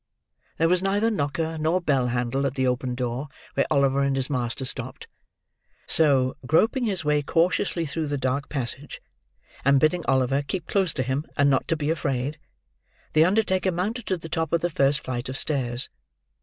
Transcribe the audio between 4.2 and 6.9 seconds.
master stopped; so, groping